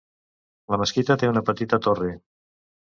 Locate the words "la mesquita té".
0.75-1.31